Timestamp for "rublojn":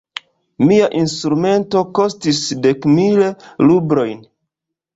3.69-4.29